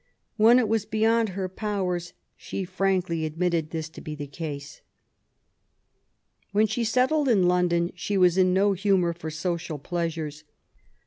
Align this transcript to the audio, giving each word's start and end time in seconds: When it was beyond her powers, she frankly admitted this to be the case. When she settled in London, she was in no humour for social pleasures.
When 0.35 0.57
it 0.57 0.67
was 0.67 0.87
beyond 0.87 1.29
her 1.29 1.47
powers, 1.47 2.13
she 2.35 2.63
frankly 2.65 3.23
admitted 3.23 3.69
this 3.69 3.87
to 3.89 4.01
be 4.01 4.15
the 4.15 4.25
case. 4.25 4.81
When 6.53 6.65
she 6.65 6.83
settled 6.83 7.27
in 7.29 7.47
London, 7.47 7.91
she 7.93 8.17
was 8.17 8.35
in 8.35 8.51
no 8.51 8.73
humour 8.73 9.13
for 9.13 9.29
social 9.29 9.77
pleasures. 9.77 10.43